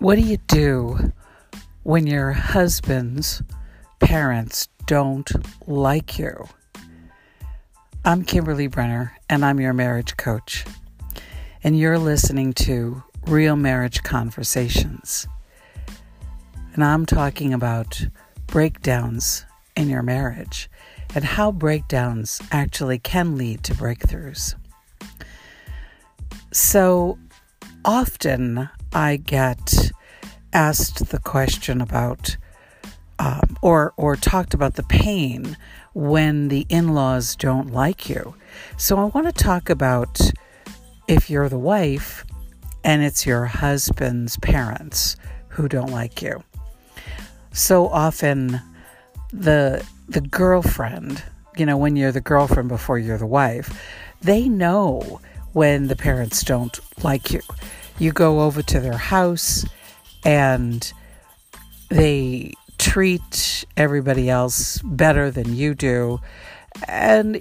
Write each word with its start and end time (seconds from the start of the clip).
What 0.00 0.14
do 0.14 0.22
you 0.22 0.38
do 0.46 1.12
when 1.82 2.06
your 2.06 2.32
husband's 2.32 3.42
parents 3.98 4.66
don't 4.86 5.30
like 5.68 6.18
you? 6.18 6.48
I'm 8.02 8.24
Kimberly 8.24 8.66
Brenner, 8.66 9.14
and 9.28 9.44
I'm 9.44 9.60
your 9.60 9.74
marriage 9.74 10.16
coach. 10.16 10.64
And 11.62 11.78
you're 11.78 11.98
listening 11.98 12.54
to 12.54 13.02
Real 13.26 13.56
Marriage 13.56 14.02
Conversations. 14.02 15.28
And 16.72 16.82
I'm 16.82 17.04
talking 17.04 17.52
about 17.52 18.02
breakdowns 18.46 19.44
in 19.76 19.90
your 19.90 20.02
marriage 20.02 20.70
and 21.14 21.26
how 21.26 21.52
breakdowns 21.52 22.40
actually 22.50 22.98
can 23.00 23.36
lead 23.36 23.64
to 23.64 23.74
breakthroughs. 23.74 24.54
So 26.52 27.18
often 27.84 28.70
I 28.92 29.16
get 29.16 29.92
asked 30.52 31.10
the 31.10 31.18
question 31.18 31.80
about 31.80 32.36
um, 33.18 33.58
or 33.60 33.92
or 33.96 34.16
talked 34.16 34.54
about 34.54 34.74
the 34.74 34.82
pain 34.84 35.56
when 35.92 36.48
the 36.48 36.66
in-laws 36.68 37.36
don't 37.36 37.72
like 37.72 38.08
you. 38.08 38.34
So 38.76 38.98
I 38.98 39.04
want 39.04 39.26
to 39.26 39.32
talk 39.32 39.68
about 39.68 40.20
if 41.06 41.28
you're 41.28 41.48
the 41.48 41.58
wife 41.58 42.24
and 42.82 43.02
it's 43.02 43.26
your 43.26 43.44
husband's 43.44 44.38
parents 44.38 45.16
who 45.48 45.68
don't 45.68 45.90
like 45.90 46.22
you. 46.22 46.42
So 47.52 47.88
often 47.88 48.60
the 49.32 49.84
the 50.08 50.22
girlfriend, 50.22 51.22
you 51.56 51.66
know, 51.66 51.76
when 51.76 51.96
you're 51.96 52.12
the 52.12 52.20
girlfriend 52.20 52.68
before 52.68 52.98
you're 52.98 53.18
the 53.18 53.26
wife, 53.26 53.78
they 54.22 54.48
know 54.48 55.20
when 55.52 55.88
the 55.88 55.96
parents 55.96 56.42
don't 56.42 56.78
like 57.04 57.32
you 57.32 57.40
you 57.98 58.12
go 58.12 58.40
over 58.40 58.62
to 58.62 58.80
their 58.80 58.96
house 58.96 59.66
and 60.24 60.92
they 61.88 62.52
treat 62.78 63.64
everybody 63.76 64.30
else 64.30 64.80
better 64.82 65.30
than 65.30 65.54
you 65.54 65.74
do. 65.74 66.20
And 66.88 67.36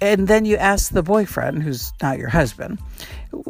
and 0.00 0.28
then 0.28 0.44
you 0.44 0.56
ask 0.56 0.92
the 0.92 1.02
boyfriend 1.02 1.62
who's 1.62 1.92
not 2.02 2.18
your 2.18 2.28
husband 2.28 2.78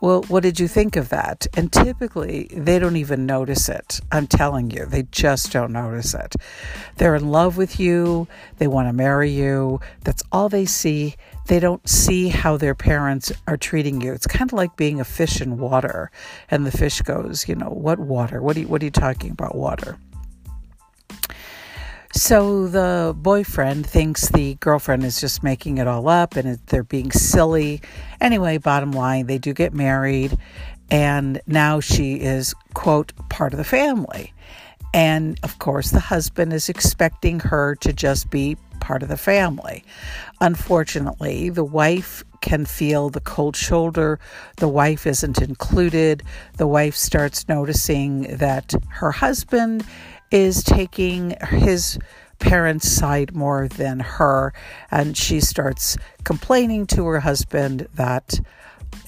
well 0.00 0.22
what 0.28 0.42
did 0.42 0.58
you 0.58 0.68
think 0.68 0.96
of 0.96 1.10
that? 1.10 1.46
And 1.54 1.72
typically 1.72 2.48
they 2.52 2.78
don't 2.78 2.96
even 2.96 3.26
notice 3.26 3.68
it 3.68 4.00
i'm 4.12 4.26
telling 4.26 4.70
you. 4.70 4.86
They 4.86 5.04
just 5.10 5.52
don't 5.52 5.72
notice 5.72 6.14
it. 6.14 6.34
They're 6.96 7.14
in 7.14 7.30
love 7.30 7.56
with 7.56 7.78
you. 7.78 8.28
They 8.58 8.66
want 8.66 8.88
to 8.88 8.92
marry 8.92 9.30
you. 9.30 9.80
That's 10.04 10.22
all 10.32 10.48
they 10.48 10.66
see. 10.66 11.16
They 11.46 11.60
don't 11.60 11.86
see 11.88 12.28
how 12.28 12.56
their 12.56 12.74
parents 12.74 13.32
are 13.46 13.56
treating 13.56 14.00
you. 14.00 14.12
It's 14.12 14.26
kind 14.26 14.48
of 14.50 14.52
like 14.52 14.76
being 14.76 15.00
a 15.00 15.04
fish 15.04 15.40
in 15.40 15.58
water, 15.58 16.10
and 16.50 16.66
the 16.66 16.72
fish 16.72 17.00
goes, 17.02 17.48
you 17.48 17.54
know, 17.54 17.70
what 17.70 18.00
water? 18.00 18.42
What 18.42 18.56
are 18.56 18.60
you, 18.60 18.68
what 18.68 18.82
are 18.82 18.84
you 18.84 18.90
talking 18.90 19.30
about, 19.30 19.54
water? 19.54 19.96
So 22.16 22.66
the 22.66 23.14
boyfriend 23.14 23.86
thinks 23.86 24.30
the 24.30 24.54
girlfriend 24.54 25.04
is 25.04 25.20
just 25.20 25.42
making 25.42 25.76
it 25.76 25.86
all 25.86 26.08
up 26.08 26.34
and 26.34 26.58
they're 26.68 26.82
being 26.82 27.12
silly. 27.12 27.82
Anyway, 28.22 28.56
bottom 28.56 28.90
line, 28.92 29.26
they 29.26 29.36
do 29.36 29.52
get 29.52 29.74
married, 29.74 30.38
and 30.90 31.42
now 31.46 31.78
she 31.78 32.14
is, 32.14 32.54
quote, 32.72 33.12
part 33.28 33.52
of 33.52 33.58
the 33.58 33.64
family. 33.64 34.32
And 34.94 35.38
of 35.42 35.58
course, 35.58 35.90
the 35.90 36.00
husband 36.00 36.54
is 36.54 36.70
expecting 36.70 37.38
her 37.40 37.74
to 37.76 37.92
just 37.92 38.30
be 38.30 38.56
part 38.80 39.02
of 39.02 39.10
the 39.10 39.18
family. 39.18 39.84
Unfortunately, 40.40 41.50
the 41.50 41.64
wife 41.64 42.24
can 42.40 42.64
feel 42.64 43.10
the 43.10 43.20
cold 43.20 43.56
shoulder. 43.56 44.18
The 44.56 44.68
wife 44.68 45.06
isn't 45.06 45.42
included. 45.42 46.22
The 46.56 46.66
wife 46.66 46.96
starts 46.96 47.46
noticing 47.46 48.22
that 48.38 48.72
her 48.88 49.10
husband 49.10 49.84
is 50.30 50.62
taking 50.62 51.36
his 51.48 51.98
parents' 52.38 52.90
side 52.90 53.34
more 53.34 53.68
than 53.68 54.00
her, 54.00 54.52
and 54.90 55.16
she 55.16 55.40
starts 55.40 55.96
complaining 56.24 56.86
to 56.86 57.06
her 57.06 57.20
husband 57.20 57.88
that 57.94 58.38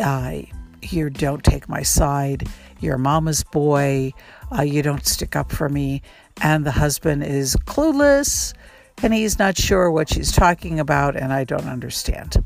uh, 0.00 0.38
you 0.82 1.10
don't 1.10 1.44
take 1.44 1.68
my 1.68 1.82
side, 1.82 2.48
you're 2.80 2.98
mama's 2.98 3.44
boy, 3.44 4.12
uh, 4.56 4.62
you 4.62 4.82
don't 4.82 5.06
stick 5.06 5.36
up 5.36 5.52
for 5.52 5.68
me, 5.68 6.00
and 6.40 6.64
the 6.64 6.70
husband 6.70 7.24
is 7.24 7.56
clueless 7.66 8.54
and 9.02 9.14
he's 9.14 9.38
not 9.38 9.56
sure 9.56 9.90
what 9.90 10.08
she's 10.08 10.32
talking 10.32 10.80
about, 10.80 11.16
and 11.16 11.32
I 11.32 11.44
don't 11.44 11.68
understand. 11.68 12.44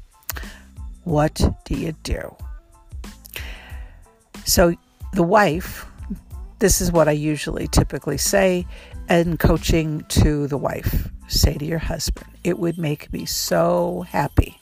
What 1.04 1.40
do 1.64 1.74
you 1.74 1.92
do? 2.02 2.36
So, 4.44 4.74
the 5.12 5.22
wife, 5.22 5.86
this 6.62 6.80
is 6.80 6.92
what 6.92 7.08
I 7.08 7.12
usually 7.12 7.66
typically 7.66 8.16
say 8.16 8.64
in 9.10 9.36
coaching 9.36 10.04
to 10.10 10.46
the 10.46 10.56
wife 10.56 11.10
say 11.26 11.54
to 11.54 11.64
your 11.64 11.80
husband, 11.80 12.28
It 12.44 12.56
would 12.56 12.78
make 12.78 13.12
me 13.12 13.26
so 13.26 14.02
happy 14.08 14.60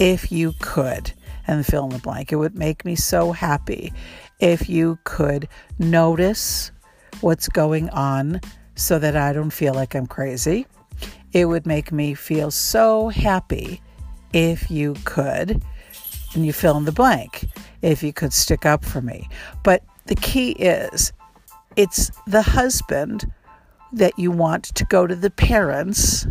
if 0.00 0.32
you 0.32 0.54
could, 0.58 1.12
and 1.46 1.64
fill 1.64 1.84
in 1.84 1.90
the 1.90 2.00
blank, 2.00 2.32
it 2.32 2.36
would 2.36 2.56
make 2.56 2.84
me 2.84 2.96
so 2.96 3.30
happy 3.30 3.92
if 4.40 4.68
you 4.68 4.98
could 5.04 5.46
notice 5.78 6.72
what's 7.20 7.46
going 7.48 7.90
on 7.90 8.40
so 8.74 8.98
that 8.98 9.16
I 9.16 9.32
don't 9.32 9.50
feel 9.50 9.72
like 9.72 9.94
I'm 9.94 10.08
crazy. 10.08 10.66
It 11.32 11.44
would 11.44 11.64
make 11.64 11.92
me 11.92 12.14
feel 12.14 12.50
so 12.50 13.08
happy 13.08 13.80
if 14.32 14.68
you 14.68 14.96
could, 15.04 15.62
and 16.34 16.44
you 16.44 16.52
fill 16.52 16.76
in 16.76 16.86
the 16.86 16.90
blank, 16.90 17.44
if 17.82 18.02
you 18.02 18.12
could 18.12 18.32
stick 18.32 18.66
up 18.66 18.84
for 18.84 19.00
me. 19.00 19.28
But 19.62 19.84
the 20.06 20.14
key 20.14 20.52
is 20.52 21.12
it's 21.76 22.10
the 22.26 22.42
husband 22.42 23.30
that 23.92 24.18
you 24.18 24.30
want 24.30 24.64
to 24.64 24.84
go 24.84 25.06
to 25.06 25.14
the 25.14 25.30
parents 25.30 26.26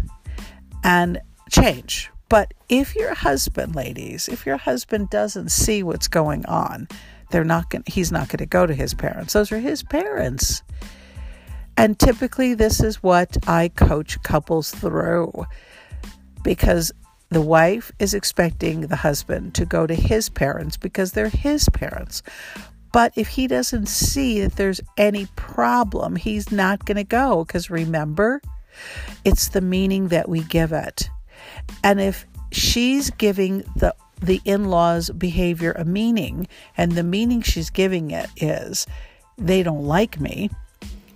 and 0.83 1.19
change. 1.49 2.09
But 2.29 2.53
if 2.69 2.95
your 2.95 3.13
husband, 3.13 3.75
ladies, 3.75 4.27
if 4.27 4.45
your 4.45 4.57
husband 4.57 5.09
doesn't 5.09 5.49
see 5.49 5.83
what's 5.83 6.07
going 6.07 6.45
on, 6.45 6.87
they're 7.31 7.43
not 7.43 7.69
going 7.69 7.83
he's 7.87 8.11
not 8.11 8.29
going 8.29 8.39
to 8.39 8.45
go 8.45 8.65
to 8.65 8.73
his 8.73 8.93
parents. 8.93 9.33
Those 9.33 9.51
are 9.51 9.59
his 9.59 9.83
parents. 9.83 10.61
And 11.75 11.97
typically, 11.97 12.53
this 12.53 12.81
is 12.81 13.01
what 13.01 13.37
I 13.47 13.69
coach 13.69 14.21
couples 14.21 14.71
through 14.71 15.45
because 16.43 16.91
the 17.29 17.41
wife 17.41 17.91
is 17.97 18.13
expecting 18.13 18.81
the 18.81 18.97
husband 18.97 19.55
to 19.55 19.65
go 19.65 19.87
to 19.87 19.95
his 19.95 20.29
parents 20.29 20.77
because 20.77 21.13
they're 21.13 21.29
his 21.29 21.67
parents. 21.69 22.21
But 22.93 23.11
if 23.15 23.27
he 23.27 23.47
doesn't 23.47 23.87
see 23.87 24.41
that 24.41 24.55
there's 24.55 24.79
any 24.97 25.25
problem, 25.35 26.15
he's 26.15 26.51
not 26.51 26.85
going 26.85 26.97
to 26.97 27.03
go 27.03 27.43
because 27.43 27.69
remember, 27.69 28.41
it's 29.25 29.49
the 29.49 29.61
meaning 29.61 30.07
that 30.09 30.29
we 30.29 30.43
give 30.43 30.71
it. 30.71 31.09
And 31.83 31.99
if 31.99 32.25
she's 32.51 33.09
giving 33.09 33.59
the 33.75 33.93
the 34.21 34.41
in-laws 34.45 35.09
behavior 35.09 35.73
a 35.73 35.83
meaning 35.83 36.47
and 36.77 36.93
the 36.93 37.03
meaning 37.03 37.41
she's 37.41 37.69
giving 37.69 38.11
it 38.11 38.29
is 38.37 38.87
they 39.37 39.61
don't 39.61 39.83
like 39.83 40.17
me 40.17 40.49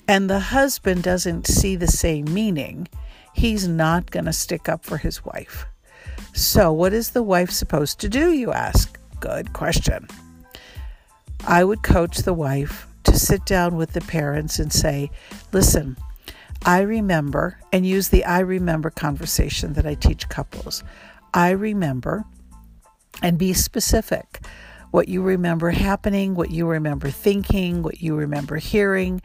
and 0.09 0.29
the 0.29 0.39
husband 0.39 1.03
doesn't 1.03 1.47
see 1.47 1.75
the 1.75 1.87
same 1.87 2.33
meaning, 2.33 2.87
he's 3.33 3.67
not 3.67 4.11
going 4.11 4.25
to 4.25 4.33
stick 4.33 4.67
up 4.67 4.83
for 4.83 4.97
his 4.97 5.23
wife. 5.23 5.65
So, 6.33 6.71
what 6.71 6.93
is 6.93 7.11
the 7.11 7.23
wife 7.23 7.51
supposed 7.51 7.99
to 8.01 8.09
do, 8.09 8.31
you 8.31 8.51
ask? 8.51 8.99
Good 9.19 9.53
question. 9.53 10.07
I 11.45 11.63
would 11.63 11.83
coach 11.83 12.19
the 12.19 12.33
wife 12.33 12.87
to 13.03 13.17
sit 13.17 13.45
down 13.45 13.75
with 13.75 13.93
the 13.93 14.01
parents 14.01 14.59
and 14.59 14.71
say, 14.71 15.11
Listen, 15.51 15.97
I 16.65 16.81
remember, 16.81 17.59
and 17.71 17.85
use 17.85 18.09
the 18.09 18.25
I 18.25 18.39
remember 18.39 18.89
conversation 18.89 19.73
that 19.73 19.85
I 19.85 19.93
teach 19.93 20.29
couples. 20.29 20.83
I 21.33 21.51
remember, 21.51 22.25
and 23.21 23.37
be 23.37 23.53
specific 23.53 24.41
what 24.91 25.07
you 25.07 25.21
remember 25.21 25.69
happening, 25.71 26.33
what 26.33 26.49
you 26.49 26.65
remember 26.65 27.09
thinking, 27.09 27.83
what 27.83 28.01
you 28.01 28.15
remember 28.15 28.55
hearing, 28.55 29.21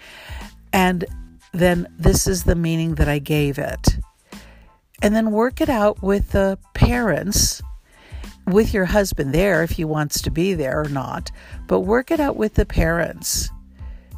and 0.73 1.05
then 1.53 1.87
this 1.99 2.27
is 2.27 2.45
the 2.45 2.55
meaning 2.55 2.97
that 2.97 3.09
I 3.09 3.19
gave 3.19 3.59
it. 3.59 3.97
And 5.01 5.15
then 5.15 5.31
work 5.31 5.61
it 5.61 5.69
out 5.69 6.03
with 6.03 6.33
the 6.33 6.59
parents, 6.75 7.63
with 8.47 8.75
your 8.75 8.87
husband 8.87 9.33
there 9.33 9.63
if 9.63 9.71
he 9.71 9.85
wants 9.85 10.21
to 10.23 10.31
be 10.31 10.55
there 10.55 10.81
or 10.81 10.89
not, 10.89 11.31
but 11.67 11.81
work 11.81 12.11
it 12.11 12.21
out 12.21 12.37
with 12.37 12.55
the 12.55 12.67
parents. 12.67 13.51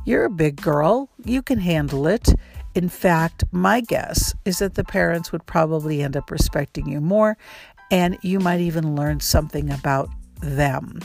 You're 0.04 0.24
a 0.24 0.30
big 0.30 0.60
girl, 0.60 1.08
you 1.24 1.42
can 1.42 1.58
handle 1.58 2.06
it. 2.06 2.28
In 2.74 2.88
fact, 2.88 3.44
my 3.52 3.80
guess 3.80 4.34
is 4.44 4.58
that 4.58 4.74
the 4.74 4.84
parents 4.84 5.30
would 5.32 5.46
probably 5.46 6.02
end 6.02 6.16
up 6.16 6.30
respecting 6.30 6.88
you 6.88 7.00
more, 7.00 7.36
and 7.90 8.18
you 8.22 8.40
might 8.40 8.60
even 8.60 8.96
learn 8.96 9.20
something 9.20 9.70
about 9.70 10.08
them. 10.40 11.00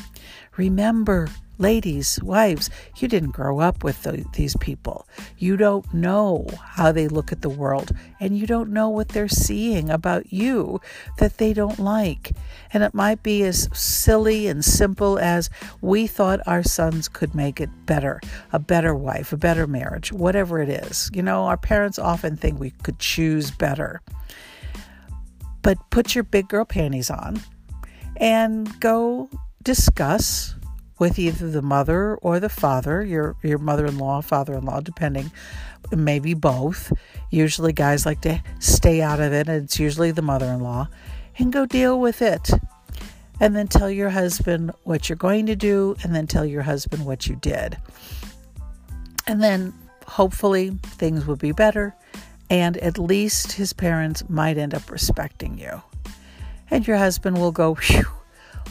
Remember, 0.57 1.29
ladies, 1.59 2.19
wives, 2.23 2.69
you 2.97 3.07
didn't 3.07 3.31
grow 3.31 3.59
up 3.59 3.83
with 3.83 4.01
the, 4.03 4.25
these 4.33 4.55
people. 4.57 5.07
You 5.37 5.57
don't 5.57 5.93
know 5.93 6.47
how 6.61 6.91
they 6.91 7.07
look 7.07 7.31
at 7.31 7.41
the 7.41 7.49
world, 7.49 7.91
and 8.19 8.37
you 8.37 8.47
don't 8.47 8.71
know 8.71 8.89
what 8.89 9.09
they're 9.09 9.27
seeing 9.27 9.89
about 9.89 10.31
you 10.31 10.79
that 11.17 11.37
they 11.37 11.53
don't 11.53 11.77
like. 11.77 12.31
And 12.73 12.81
it 12.81 12.93
might 12.93 13.21
be 13.21 13.43
as 13.43 13.69
silly 13.73 14.47
and 14.47 14.63
simple 14.63 15.19
as 15.19 15.49
we 15.81 16.07
thought 16.07 16.39
our 16.47 16.63
sons 16.63 17.07
could 17.07 17.35
make 17.35 17.59
it 17.59 17.69
better, 17.85 18.21
a 18.53 18.59
better 18.59 18.95
wife, 18.95 19.33
a 19.33 19.37
better 19.37 19.67
marriage, 19.67 20.11
whatever 20.11 20.61
it 20.61 20.69
is. 20.69 21.11
You 21.13 21.21
know, 21.21 21.43
our 21.43 21.57
parents 21.57 21.99
often 21.99 22.37
think 22.37 22.59
we 22.59 22.71
could 22.71 22.99
choose 22.99 23.51
better. 23.51 24.01
But 25.61 25.77
put 25.89 26.15
your 26.15 26.23
big 26.23 26.47
girl 26.47 26.63
panties 26.63 27.09
on 27.09 27.41
and 28.15 28.79
go 28.79 29.29
discuss 29.61 30.55
with 30.99 31.17
either 31.17 31.49
the 31.49 31.61
mother 31.61 32.15
or 32.17 32.39
the 32.39 32.49
father, 32.49 33.03
your 33.03 33.35
your 33.41 33.57
mother-in-law, 33.57 34.21
father-in-law, 34.21 34.81
depending, 34.81 35.31
maybe 35.91 36.33
both. 36.33 36.93
Usually 37.31 37.73
guys 37.73 38.05
like 38.05 38.21
to 38.21 38.41
stay 38.59 39.01
out 39.01 39.19
of 39.19 39.33
it, 39.33 39.47
and 39.47 39.63
it's 39.63 39.79
usually 39.79 40.11
the 40.11 40.21
mother-in-law, 40.21 40.89
and 41.37 41.53
go 41.53 41.65
deal 41.65 41.99
with 41.99 42.21
it. 42.21 42.51
And 43.41 43.55
then 43.55 43.69
tell 43.69 43.89
your 43.89 44.09
husband 44.09 44.73
what 44.83 45.07
you're 45.07 45.15
going 45.15 45.45
to 45.45 45.55
do, 45.55 45.95
and 46.03 46.13
then 46.13 46.27
tell 46.27 46.45
your 46.45 46.63
husband 46.63 47.05
what 47.05 47.25
you 47.27 47.37
did. 47.37 47.77
And 49.25 49.41
then 49.41 49.73
hopefully 50.05 50.71
things 50.83 51.25
will 51.25 51.37
be 51.37 51.53
better, 51.53 51.95
and 52.49 52.75
at 52.77 52.99
least 52.99 53.53
his 53.53 53.71
parents 53.71 54.27
might 54.27 54.57
end 54.57 54.73
up 54.73 54.91
respecting 54.91 55.57
you. 55.57 55.81
And 56.69 56.85
your 56.85 56.97
husband 56.97 57.37
will 57.37 57.53
go 57.53 57.77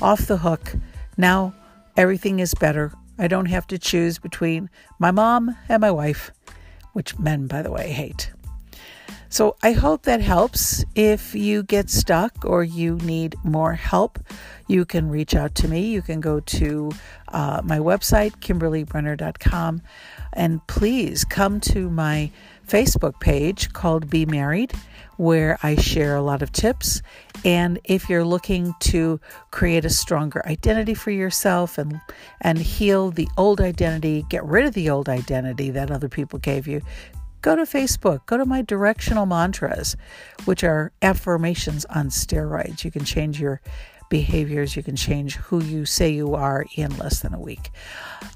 off 0.03 0.27
the 0.27 0.37
hook. 0.37 0.75
Now 1.17 1.55
everything 1.99 2.39
is 2.39 2.55
better. 2.55 2.93
I 3.19 3.27
don't 3.27 3.47
have 3.47 3.67
to 3.67 3.79
choose 3.79 4.21
between 4.21 4.71
my 5.01 5.11
mom 5.11 5.57
and 5.69 5.81
my 5.81 5.91
wife, 5.91 6.31
which 6.93 7.19
men, 7.19 7.49
by 7.49 7.61
the 7.61 7.73
way, 7.73 7.91
hate. 7.91 8.31
So 9.29 9.57
I 9.63 9.73
hope 9.73 10.05
that 10.05 10.21
helps. 10.21 10.85
If 10.95 11.35
you 11.35 11.65
get 11.65 11.91
stuck 11.91 12.45
or 12.45 12.63
you 12.63 12.97
need 12.99 13.35
more 13.43 13.75
help, 13.75 14.21
you 14.69 14.85
can 14.85 15.11
reach 15.11 15.35
out 15.35 15.57
to 15.57 15.69
me. 15.69 15.89
You 15.91 16.01
can 16.01 16.21
go 16.21 16.39
to 16.41 16.91
uh, 17.33 17.63
my 17.65 17.79
website, 17.79 18.37
kimberlybrenner.com, 18.39 19.83
and 20.33 20.67
please 20.69 21.25
come 21.25 21.61
to 21.61 21.91
my 21.91 22.31
Facebook 22.69 23.19
page 23.21 23.73
called 23.73 24.11
Be 24.11 24.27
Married 24.27 24.73
where 25.19 25.59
I 25.63 25.75
share 25.75 26.17
a 26.17 26.23
lot 26.23 26.43
of 26.43 26.53
tips. 26.53 27.03
And 27.45 27.79
if 27.85 28.09
you're 28.09 28.25
looking 28.25 28.75
to 28.81 29.21
create 29.51 29.85
a 29.85 29.91
stronger 29.91 30.43
identity 30.47 30.95
for 30.95 31.11
yourself 31.11 31.77
and 31.77 32.01
and 32.41 32.57
heal 32.59 33.11
the 33.11 33.29
old 33.37 33.61
identity, 33.61 34.25
get 34.31 34.45
rid 34.45 34.65
of 34.65 34.75
the 34.75 34.89
old 34.89 35.09
identity 35.09 35.71
that 35.71 35.91
other 35.91 36.09
people 36.09 36.39
gave 36.39 36.67
you, 36.67 36.81
go 37.43 37.57
to 37.57 37.63
Facebook, 37.63 38.25
go 38.27 38.37
to 38.37 38.47
my 38.47 38.63
directional 38.63 39.27
mantras, 39.27 39.97
which 40.45 40.65
are 40.65 40.93
affirmations 41.03 41.85
on 41.87 42.09
steroids. 42.09 42.85
You 42.85 42.91
can 42.91 43.05
change 43.05 43.41
your 43.41 43.61
behaviors, 44.09 44.77
you 44.77 44.83
can 44.83 44.97
change 44.97 45.37
who 45.37 45.63
you 45.63 45.85
say 45.85 46.11
you 46.11 46.35
are 46.35 46.65
in 46.77 46.97
less 46.97 47.21
than 47.21 47.35
a 47.35 47.41
week. 47.41 47.71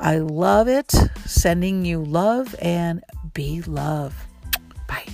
I 0.01 0.19
love 0.19 0.69
it. 0.69 0.93
Sending 1.27 1.85
you 1.85 2.03
love 2.03 2.55
and 2.61 3.03
be 3.35 3.63
love. 3.63 4.27
Bye. 4.89 5.07